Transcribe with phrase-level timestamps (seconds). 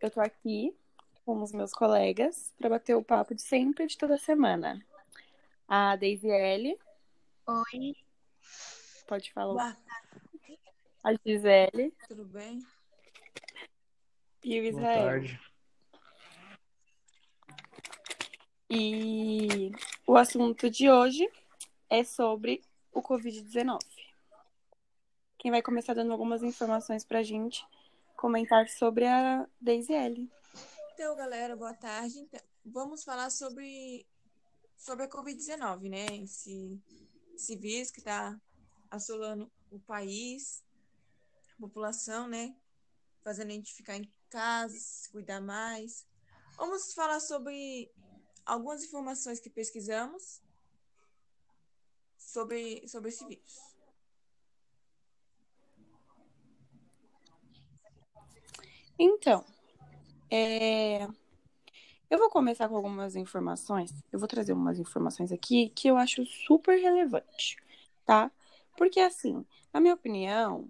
[0.00, 0.74] eu tô aqui
[1.24, 4.84] com os meus colegas para bater o papo de sempre, de toda semana.
[5.66, 6.78] A Daisy L.
[7.46, 7.96] Oi.
[9.06, 9.74] Pode falar.
[9.74, 10.58] Boa tarde.
[11.04, 11.94] A Gisele.
[12.06, 12.66] Tudo bem?
[14.44, 15.04] E o Boa Israel.
[15.06, 15.40] tarde.
[18.70, 19.72] E
[20.06, 21.26] o assunto de hoje
[21.88, 22.62] é sobre
[22.92, 23.78] o Covid-19.
[25.38, 27.64] Quem vai começar dando algumas informações pra gente
[28.18, 30.30] comentar sobre a Daisy L.
[30.92, 32.18] Então, galera, boa tarde.
[32.18, 34.04] Então, vamos falar sobre,
[34.76, 36.06] sobre a Covid-19, né?
[36.24, 36.82] Esse,
[37.32, 38.36] esse vírus que está
[38.90, 40.64] assolando o país,
[41.56, 42.56] a população, né?
[43.22, 46.04] Fazendo a gente ficar em casa, se cuidar mais.
[46.56, 47.88] Vamos falar sobre
[48.44, 50.42] algumas informações que pesquisamos
[52.18, 53.76] sobre, sobre esse vírus.
[58.98, 59.44] Então,
[60.30, 61.04] é,
[62.10, 63.92] eu vou começar com algumas informações.
[64.12, 67.56] Eu vou trazer umas informações aqui que eu acho super relevante,
[68.04, 68.30] tá?
[68.76, 70.68] Porque, assim, na minha opinião,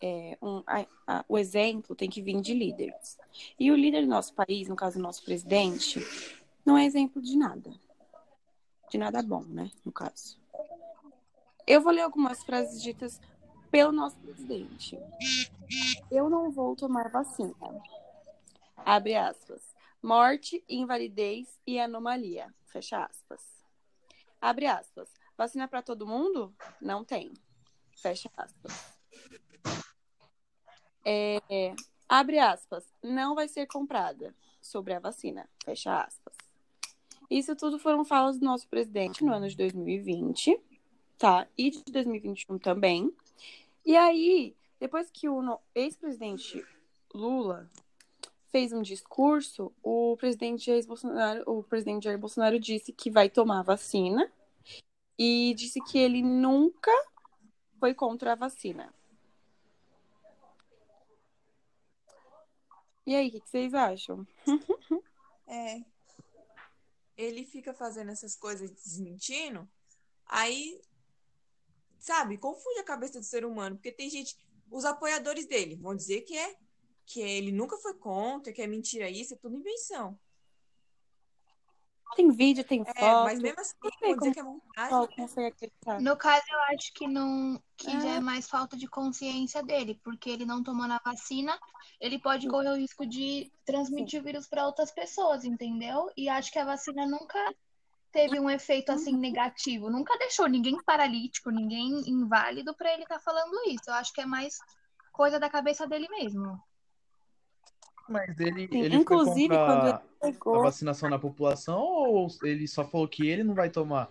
[0.00, 3.18] é, um- a- a- o exemplo tem que vir de líderes.
[3.58, 6.00] E o líder do nosso país, no caso, o nosso presidente,
[6.64, 7.72] não é exemplo de nada.
[8.90, 9.70] De nada bom, né?
[9.84, 10.38] No caso.
[11.66, 13.20] Eu vou ler algumas frases ditas
[13.70, 14.98] pelo nosso presidente.
[16.10, 17.54] Eu não vou tomar vacina.
[18.76, 19.74] Abre aspas.
[20.02, 22.54] Morte, invalidez e anomalia.
[22.66, 23.40] Fecha aspas.
[24.40, 25.08] Abre aspas.
[25.36, 26.54] Vacina para todo mundo?
[26.80, 27.32] Não tem.
[27.96, 28.94] Fecha aspas.
[31.04, 31.74] É, é,
[32.08, 32.84] abre aspas.
[33.02, 35.48] Não vai ser comprada sobre a vacina.
[35.64, 36.34] Fecha aspas.
[37.30, 40.60] Isso tudo foram falas do nosso presidente no ano de 2020,
[41.18, 41.46] tá?
[41.56, 43.12] E de 2021 também.
[43.84, 44.54] E aí,
[44.84, 46.62] depois que o ex-presidente
[47.14, 47.70] Lula
[48.48, 53.62] fez um discurso, o presidente Jair Bolsonaro, o presidente Jair Bolsonaro disse que vai tomar
[53.62, 54.30] vacina
[55.18, 56.92] e disse que ele nunca
[57.80, 58.94] foi contra a vacina.
[63.06, 64.26] E aí, o que vocês acham?
[65.46, 65.82] É.
[67.16, 69.68] Ele fica fazendo essas coisas desmentindo,
[70.26, 70.80] aí,
[71.98, 74.36] sabe, confunde a cabeça do ser humano, porque tem gente,
[74.74, 76.56] os apoiadores dele vão dizer que é
[77.06, 80.18] que ele nunca foi contra, que é mentira isso, é tudo invenção.
[82.16, 83.24] Tem vídeo, tem É, foto.
[83.24, 86.00] mas mesmo assim, não sei vão dizer como que é consegue acreditar?
[86.00, 88.16] No caso, eu acho que não, que já É.
[88.16, 91.58] é mais falta de consciência dele, porque ele não tomando a vacina,
[92.00, 96.10] ele pode correr o risco de transmitir o vírus para outras pessoas, entendeu?
[96.16, 97.38] E acho que a vacina nunca
[98.14, 103.52] teve um efeito assim negativo, nunca deixou ninguém paralítico, ninguém inválido para ele estar falando
[103.66, 103.82] isso.
[103.88, 104.56] Eu acho que é mais
[105.12, 106.56] coisa da cabeça dele mesmo.
[108.08, 110.62] Mas ele, Sim, ele inclusive, foi quando ele a pegou.
[110.62, 114.08] vacinação na população ou ele só falou que ele não vai tomar?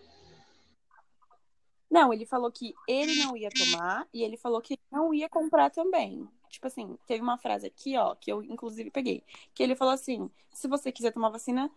[1.90, 5.70] Não, ele falou que ele não ia tomar e ele falou que não ia comprar
[5.70, 6.28] também.
[6.50, 9.24] Tipo assim, teve uma frase aqui, ó, que eu inclusive peguei.
[9.54, 11.72] Que ele falou assim: se você quiser tomar vacina,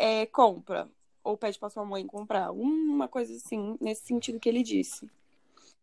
[0.00, 0.90] é, compra.
[1.22, 2.50] Ou pede pra sua mãe comprar.
[2.52, 5.10] Uma coisa assim, nesse sentido que ele disse.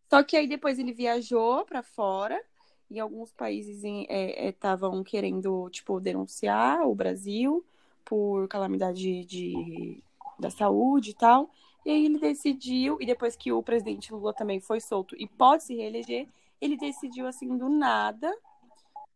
[0.10, 2.42] Só que aí depois ele viajou pra fora.
[2.90, 7.66] E alguns países estavam querendo, tipo, denunciar o Brasil
[8.06, 10.00] por calamidade de,
[10.40, 11.50] da saúde e tal.
[11.84, 15.64] E aí ele decidiu, e depois que o presidente Lula também foi solto e pode
[15.64, 16.28] se reeleger,
[16.62, 18.32] ele decidiu assim do nada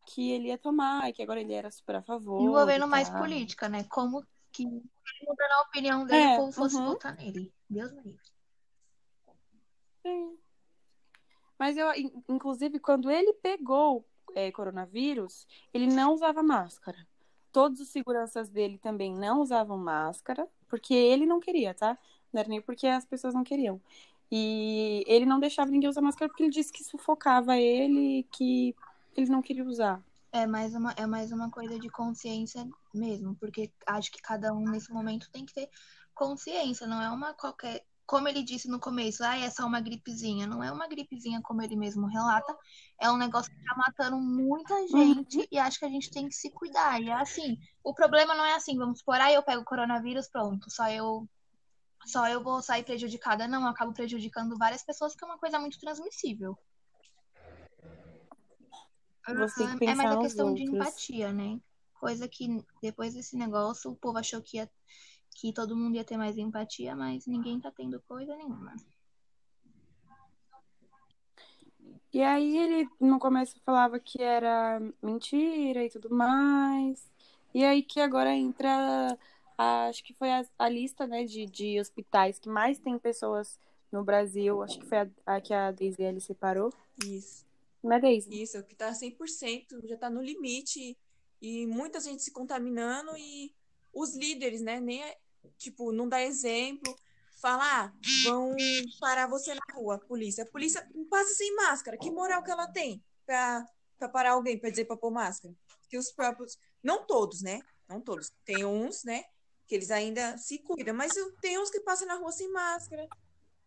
[0.07, 2.41] que ele ia tomar, e que agora ele era super a favor.
[2.41, 3.83] Envolvendo e mais política, né?
[3.83, 4.81] Como que
[5.27, 6.85] mudando a opinião dele, É, o povo fosse uhum.
[6.85, 7.53] votar nele.
[7.69, 8.29] Deus me livre.
[10.01, 10.37] Sim.
[11.57, 16.97] Mas eu, in- inclusive, quando ele pegou é, coronavírus, ele não usava máscara.
[17.51, 21.97] Todos os seguranças dele também não usavam máscara, porque ele não queria, tá?
[22.31, 23.81] Não era nem porque as pessoas não queriam.
[24.31, 28.75] E ele não deixava ninguém usar máscara porque ele disse que sufocava ele, que
[29.17, 30.01] ele não queria usar.
[30.31, 34.63] É mais uma, é mais uma coisa de consciência mesmo, porque acho que cada um
[34.63, 35.69] nesse momento tem que ter
[36.13, 37.83] consciência, não é uma qualquer.
[38.05, 40.47] Como ele disse no começo, ah, é só uma gripezinha.
[40.47, 42.57] Não é uma gripezinha, como ele mesmo relata,
[42.99, 46.33] é um negócio que tá matando muita gente e acho que a gente tem que
[46.33, 46.99] se cuidar.
[46.99, 50.27] E é assim, o problema não é assim, vamos supor, ah, eu pego o coronavírus,
[50.27, 51.27] pronto, só eu.
[52.07, 53.47] Só eu vou sair prejudicada.
[53.47, 56.57] Não, eu acabo prejudicando várias pessoas, que é uma coisa muito transmissível.
[59.35, 60.79] Você tem que É mais pensar a questão de outros.
[60.79, 61.59] empatia, né?
[61.99, 64.69] Coisa que depois desse negócio o povo achou que, ia,
[65.35, 68.75] que todo mundo ia ter mais empatia, mas ninguém tá tendo coisa nenhuma.
[72.11, 77.07] E aí ele no começo falava que era mentira e tudo mais.
[77.53, 79.17] E aí que agora entra,
[79.57, 83.59] a- acho que foi a, a lista, né, de, de hospitais que mais tem pessoas
[83.91, 84.61] no Brasil.
[84.63, 86.73] Acho que foi a, a que a Daisy L separou.
[87.05, 87.45] Isso.
[87.83, 88.41] Não é Daisy?
[88.41, 90.97] Isso, que tá 100%, já tá no limite
[91.41, 93.53] e muita gente se contaminando e
[93.93, 95.17] os líderes, né, nem é-
[95.57, 96.93] tipo, não dá exemplo,
[97.41, 97.93] fala, ah,
[98.25, 98.55] vão
[98.99, 100.43] parar você na rua, a polícia.
[100.43, 101.97] A polícia passa sem máscara.
[101.97, 103.65] Que moral que ela tem pra
[104.11, 105.55] parar alguém, pra dizer pra pôr máscara?
[105.89, 107.61] Que os próprios, não todos, né?
[107.87, 108.31] Não todos.
[108.43, 109.23] Tem uns, né,
[109.65, 113.07] que eles ainda se cuidam, mas tem uns que passam na rua sem máscara.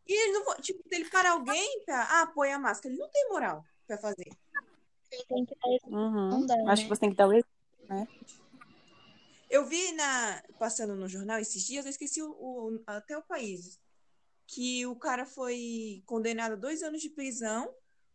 [0.06, 3.28] E ele não, tipo, ele parar alguém pra, ah, põe a máscara, ele não tem
[3.30, 4.28] moral pra fazer.
[5.28, 6.28] Tem que dar Uhum.
[6.30, 6.82] Não dá, Acho né?
[6.84, 8.08] que você tem que dar o exemplo.
[9.50, 13.78] Eu vi na passando no jornal esses dias, eu esqueci o, o- até o país,
[14.46, 17.70] que o cara foi condenado a dois anos de prisão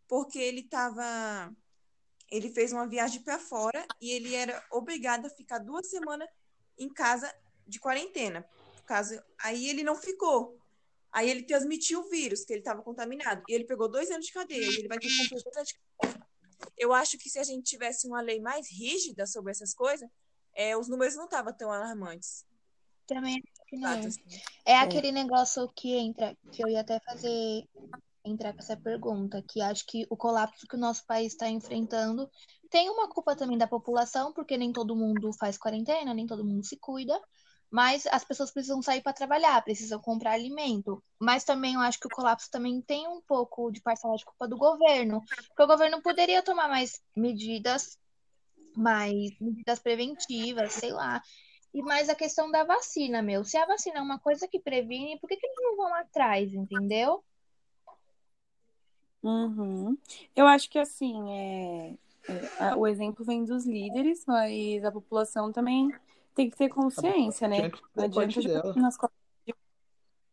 [0.08, 1.54] porque ele tava,
[2.32, 6.28] ele fez uma viagem para fora e ele era obrigado a ficar duas semanas
[6.78, 7.32] em casa
[7.68, 8.42] de quarentena.
[8.78, 10.57] Por causa, aí ele não ficou.
[11.18, 13.42] Aí ele transmitiu o vírus, que ele estava contaminado.
[13.50, 14.62] E ele pegou dois anos de cadeia.
[14.62, 16.28] E ele vai ter que cumprir dois anos de cadeia.
[16.78, 20.08] Eu acho que se a gente tivesse uma lei mais rígida sobre essas coisas,
[20.54, 22.46] é, os números não estavam tão alarmantes.
[23.08, 23.96] Também acho que não.
[23.96, 24.22] Fato, assim.
[24.64, 27.64] É aquele negócio que entra, que eu ia até fazer
[28.24, 32.30] entrar com essa pergunta, que acho que o colapso que o nosso país está enfrentando
[32.70, 36.64] tem uma culpa também da população, porque nem todo mundo faz quarentena, nem todo mundo
[36.64, 37.20] se cuida,
[37.70, 41.04] mas as pessoas precisam sair para trabalhar, precisam comprar alimento.
[41.20, 44.48] Mas também eu acho que o colapso também tem um pouco de parcela de culpa
[44.48, 47.98] do governo, porque o governo poderia tomar mais medidas,
[48.76, 51.22] mais medidas preventivas, sei lá.
[51.74, 53.44] E mais a questão da vacina, meu.
[53.44, 56.54] Se a vacina é uma coisa que previne, por que, que eles não vão atrás,
[56.54, 57.24] entendeu?
[59.22, 59.98] Uhum.
[60.36, 61.94] Eu acho que assim, é,
[62.60, 65.92] é, o exemplo vem dos líderes, mas a população também
[66.38, 67.72] tem que ter consciência, né?
[67.96, 68.74] Não adianta dela.
[68.76, 69.56] nas costas de...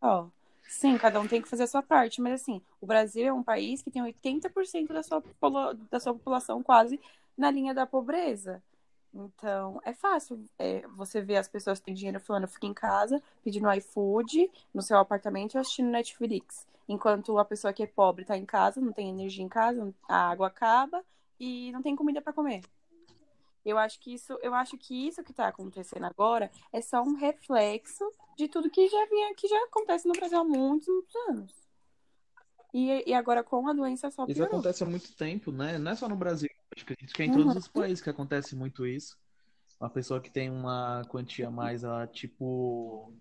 [0.03, 0.27] Ó,
[0.69, 3.43] sim, cada um tem que fazer a sua parte, mas assim, o Brasil é um
[3.43, 5.23] país que tem 80% da sua,
[5.91, 7.01] da sua população quase
[7.37, 8.63] na linha da pobreza.
[9.15, 13.23] Então, é fácil é, você ver as pessoas que têm dinheiro falando, fica em casa,
[13.43, 16.67] pedindo iFood, no seu apartamento e assistindo Netflix.
[16.87, 20.29] Enquanto a pessoa que é pobre tá em casa, não tem energia em casa, a
[20.29, 21.03] água acaba
[21.41, 22.61] e não tem comida para comer.
[23.65, 27.15] Eu acho que isso, eu acho que isso que tá acontecendo agora é só um
[27.15, 28.05] reflexo
[28.37, 31.53] de tudo que já vinha, que já acontece no Brasil há muitos, muitos anos.
[32.75, 34.55] E, e agora com a doença só Isso piorou.
[34.55, 35.79] acontece há muito tempo, né?
[35.79, 36.49] Não é só no Brasil.
[36.77, 37.37] Acho que acredito que é em Uhum.
[37.45, 39.17] todos os países que acontece muito isso.
[39.81, 43.13] Uma pessoa que tem uma quantia mais, ela, tipo.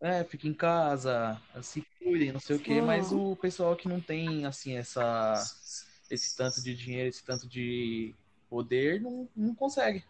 [0.00, 2.86] É, fica em casa, se cuidem, não sei o quê, Uhum.
[2.86, 5.34] mas o pessoal que não tem, assim, essa,
[6.08, 8.14] esse tanto de dinheiro, esse tanto de
[8.48, 10.04] poder, não, não consegue.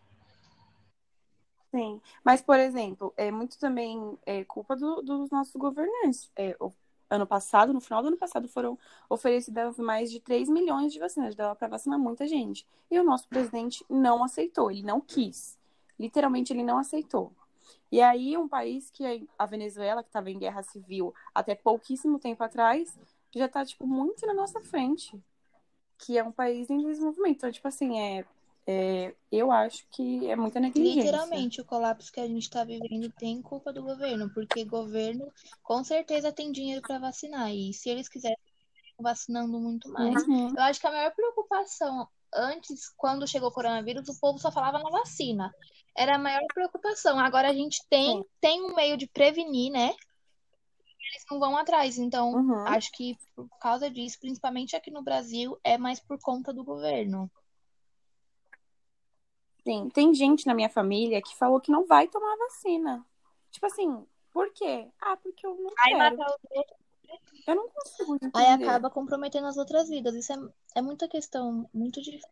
[1.71, 6.31] Sim, mas por exemplo, é muito também é, culpa do- dos nossos governantes.
[6.35, 6.73] É, o
[7.11, 11.35] ano passado, no final do ano passado, foram oferecidas mais de 3 milhões de vacinas,
[11.35, 12.67] dava para vacinar muita gente.
[12.91, 15.59] E o nosso presidente não aceitou, ele não quis.
[15.99, 17.33] Literalmente, ele não aceitou.
[17.93, 22.19] E aí, um país que é a Venezuela, que estava em guerra civil até pouquíssimo
[22.19, 22.99] tempo atrás,
[23.35, 25.19] já está tipo, muito na nossa frente.
[25.99, 27.37] Que é um país em desenvolvimento.
[27.37, 28.25] Então, tipo assim, é,
[28.67, 31.03] é, eu acho que é muita negligência.
[31.03, 35.33] Literalmente, o colapso que a gente está vivendo tem culpa do governo, porque governo
[35.63, 37.51] com certeza tem dinheiro para vacinar.
[37.51, 38.37] E se eles quiserem,
[39.01, 40.23] vacinando muito mais.
[40.27, 40.55] Uhum.
[40.57, 44.79] Eu acho que a maior preocupação antes, quando chegou o coronavírus, o povo só falava
[44.79, 45.53] na vacina.
[45.97, 47.19] Era a maior preocupação.
[47.19, 49.95] Agora a gente tem, tem um meio de prevenir, né?
[51.11, 51.99] Eles não vão atrás.
[51.99, 52.67] Então, Uhum.
[52.67, 57.31] acho que por causa disso, principalmente aqui no Brasil, é mais por conta do governo.
[59.65, 63.05] Sim, tem gente na minha família que falou que não vai tomar vacina.
[63.51, 64.89] Tipo assim, por quê?
[65.01, 66.17] Ah, porque eu não quero.
[67.47, 68.33] Eu não consigo entender.
[68.35, 70.15] aí acaba comprometendo as outras vidas.
[70.15, 70.37] Isso é,
[70.77, 72.29] é muita questão, muito difícil.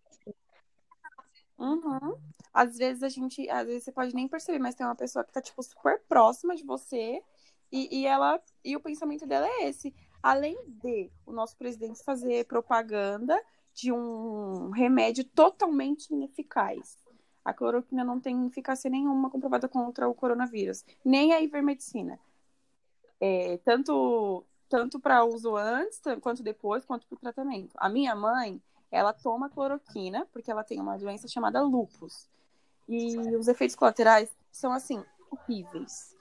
[1.59, 2.19] Uhum.
[2.53, 5.33] Às vezes a gente, às vezes você pode nem perceber, mas tem uma pessoa que
[5.33, 7.23] tá, tipo, super próxima de você
[7.71, 9.95] e, e ela, e o pensamento dela é esse.
[10.23, 13.41] Além de o nosso presidente fazer propaganda
[13.75, 16.99] de um remédio totalmente ineficaz.
[17.45, 22.19] A cloroquina não tem eficácia nenhuma comprovada contra o coronavírus, nem a ivermectina.
[23.21, 27.73] É, tanto tanto para uso antes, quanto depois, quanto para o tratamento.
[27.77, 32.29] A minha mãe, ela toma cloroquina porque ela tem uma doença chamada lupus.
[32.89, 36.16] E os efeitos colaterais são assim horríveis.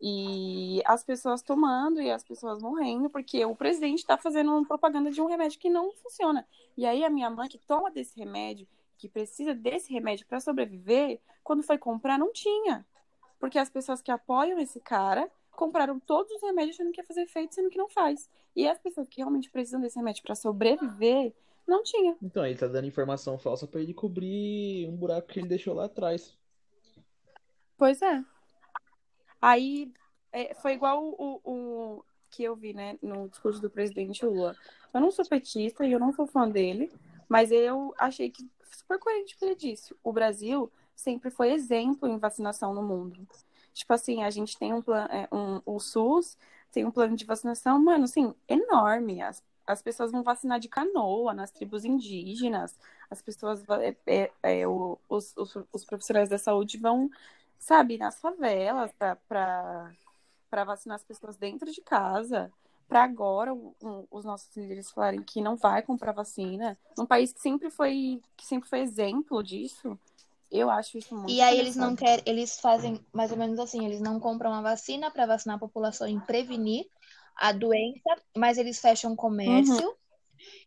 [0.00, 5.10] E as pessoas tomando e as pessoas morrendo porque o presidente está fazendo uma propaganda
[5.10, 6.46] de um remédio que não funciona.
[6.76, 8.66] E aí a minha mãe que toma desse remédio
[8.96, 12.86] que precisa desse remédio para sobreviver, quando foi comprar, não tinha.
[13.38, 17.22] Porque as pessoas que apoiam esse cara compraram todos os remédios achando que ia fazer
[17.22, 18.28] efeito, sendo que não faz.
[18.54, 21.34] E as pessoas que realmente precisam desse remédio para sobreviver,
[21.66, 22.16] não tinha.
[22.22, 25.86] Então, ele tá dando informação falsa pra ele cobrir um buraco que ele deixou lá
[25.86, 26.36] atrás.
[27.78, 28.22] Pois é.
[29.40, 29.92] Aí
[30.32, 34.56] é, foi igual o, o, que eu vi, né, no discurso do presidente Lula.
[34.92, 36.90] Eu não sou petista e eu não sou fã dele,
[37.28, 39.94] mas eu achei que super coerente o que ele disse.
[40.02, 43.26] O Brasil sempre foi exemplo em vacinação no mundo.
[43.72, 46.36] Tipo assim, a gente tem um plano, é, um, o SUS
[46.70, 49.22] tem um plano de vacinação, mano, assim, enorme.
[49.22, 52.78] As, as pessoas vão vacinar de canoa nas tribos indígenas,
[53.08, 57.10] as pessoas, é, é, é os, os, os profissionais da saúde vão,
[57.60, 62.50] sabe, nas favelas para vacinar as pessoas dentro de casa.
[62.88, 67.40] Para agora um, os nossos líderes falarem que não vai comprar vacina, num país que
[67.40, 69.96] sempre foi que sempre foi exemplo disso,
[70.50, 73.86] eu acho isso muito E aí eles não querem, eles fazem mais ou menos assim,
[73.86, 76.88] eles não compram a vacina para vacinar a população e prevenir
[77.36, 79.94] a doença, mas eles fecham comércio, uhum.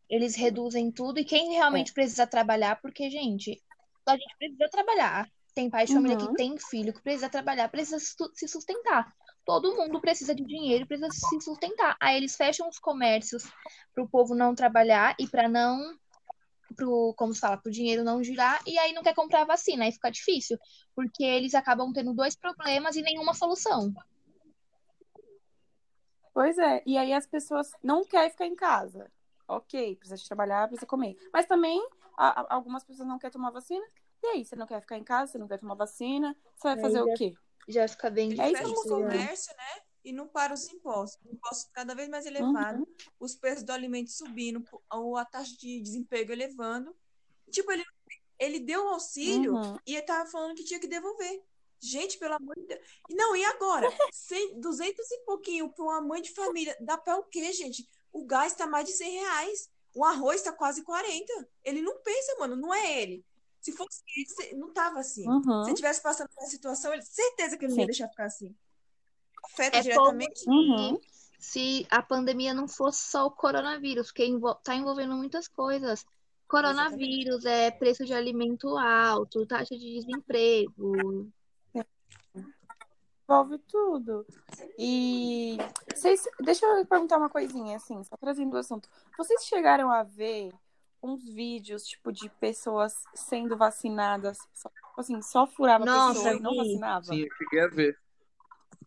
[0.09, 1.93] eles reduzem tudo e quem realmente é.
[1.93, 3.61] precisa trabalhar, porque gente,
[4.05, 5.29] a gente precisa trabalhar.
[5.53, 6.27] Tem pai de família uhum.
[6.27, 9.13] que tem filho que precisa trabalhar, precisa se sustentar.
[9.45, 11.95] Todo mundo precisa de dinheiro, precisa se sustentar.
[11.99, 13.43] Aí eles fecham os comércios
[13.93, 15.95] para o povo não trabalhar e para não
[16.75, 19.85] pro, como se fala, pro dinheiro não girar, e aí não quer comprar a vacina,
[19.85, 20.57] aí fica difícil,
[20.95, 23.93] porque eles acabam tendo dois problemas e nenhuma solução.
[26.33, 29.11] Pois é, e aí as pessoas não querem ficar em casa.
[29.47, 31.15] Ok, precisa de trabalhar, precisa comer.
[31.31, 31.79] Mas também
[32.17, 33.85] a, algumas pessoas não querem tomar vacina.
[34.23, 36.79] E aí, você não quer ficar em casa, você não quer tomar vacina, você vai
[36.79, 37.33] fazer o quê?
[37.67, 38.57] Já fica bem difícil.
[38.57, 39.81] É isso, comércio, né?
[40.03, 41.19] e não para os impostos.
[41.25, 42.95] Impostos cada vez mais elevados, uhum.
[43.19, 44.63] os preços do alimento subindo,
[45.17, 46.95] a taxa de desemprego elevando.
[47.49, 47.85] Tipo, ele,
[48.37, 49.77] ele deu auxílio uhum.
[49.85, 51.43] e ele tava falando que tinha que devolver.
[51.79, 52.81] Gente, pelo amor de Deus.
[53.09, 53.87] Não, e agora?
[54.11, 56.75] 100, 200 e pouquinho para uma mãe de família.
[56.79, 57.87] Dá para o quê, gente?
[58.11, 59.69] O gás está mais de 100 reais.
[59.93, 61.49] O arroz está quase 40.
[61.63, 63.25] Ele não pensa, mano, não é ele.
[63.63, 65.27] Se fosse ele, não tava assim.
[65.27, 65.63] Uhum.
[65.63, 68.25] Se ele tivesse passando por uma situação, ele certeza que ele não ia deixar ficar
[68.25, 68.55] assim
[69.43, 70.49] afeta é diretamente.
[70.49, 70.99] Uhum.
[71.37, 76.05] Se a pandemia não fosse só o coronavírus, porque está envolvendo muitas coisas.
[76.47, 81.27] Coronavírus, é preço de alimento alto, taxa de desemprego.
[83.23, 84.25] Envolve tudo.
[84.77, 85.57] E
[85.93, 88.87] vocês, deixa eu perguntar uma coisinha, assim, só trazendo o assunto.
[89.17, 90.51] Vocês chegaram a ver
[91.03, 96.55] uns vídeos, tipo, de pessoas sendo vacinadas, só, assim, só furava Nossa, pessoa e não
[96.55, 97.05] vacinava?
[97.05, 97.99] Sim, eu cheguei a ver.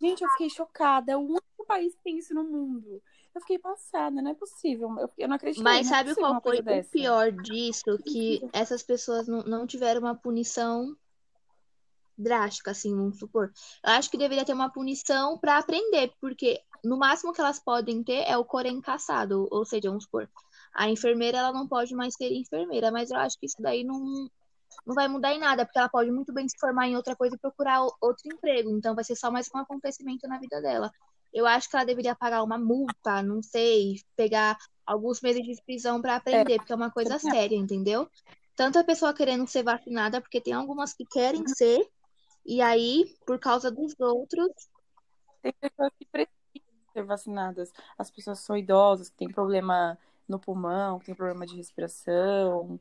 [0.00, 1.12] Gente, eu fiquei chocada.
[1.12, 3.02] É o único país que tem isso no mundo.
[3.34, 4.94] Eu fiquei passada, não é possível.
[4.98, 5.62] Eu, eu não acredito.
[5.62, 7.98] Mas é sabe qual foi o pior disso?
[8.04, 10.96] Que essas pessoas não, não tiveram uma punição
[12.16, 13.52] drástica, assim, vamos supor.
[13.84, 18.02] Eu acho que deveria ter uma punição para aprender, porque no máximo que elas podem
[18.02, 20.28] ter é o corém caçado, ou seja, vamos supor,
[20.76, 24.28] a enfermeira ela não pode mais ser enfermeira, mas eu acho que isso daí não,
[24.86, 27.34] não vai mudar em nada, porque ela pode muito bem se formar em outra coisa
[27.34, 28.70] e procurar outro emprego.
[28.70, 30.90] Então vai ser só mais um acontecimento na vida dela.
[31.32, 36.00] Eu acho que ela deveria pagar uma multa, não sei, pegar alguns meses de prisão
[36.00, 36.56] para aprender, é.
[36.58, 38.08] porque é uma coisa séria, entendeu?
[38.54, 41.86] Tanto a pessoa querendo ser vacinada, porque tem algumas que querem ser,
[42.44, 44.50] e aí, por causa dos outros.
[45.42, 46.32] Tem pessoas que precisam
[46.92, 47.72] ser vacinadas.
[47.98, 52.78] As pessoas são idosas, que têm problema no pulmão, que têm problema de respiração.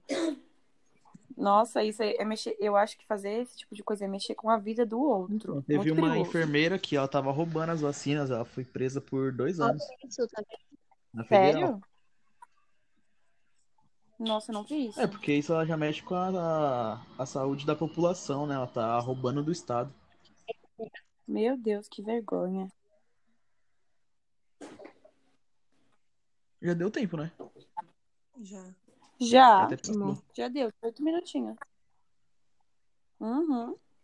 [1.38, 2.56] Nossa, isso é, é, mexer.
[2.60, 5.62] Eu acho que fazer esse tipo de coisa é mexer com a vida do outro.
[5.64, 6.30] Teve uma perigoso.
[6.30, 9.84] enfermeira que ela tava roubando as vacinas, ela foi presa por dois anos.
[10.04, 10.44] Isso, tá
[11.28, 11.82] Sério?
[14.18, 15.00] Nossa, não vi isso.
[15.00, 18.56] É, porque isso ela já mexe com a, a, a saúde da população, né?
[18.56, 19.94] Ela tá roubando do Estado.
[21.28, 22.70] Meu Deus, que vergonha.
[26.62, 27.32] Já deu tempo, né?
[28.42, 28.64] Já.
[29.20, 29.68] Já.
[30.36, 31.56] Já deu, oito minutinhos.
[33.20, 33.76] Uhum.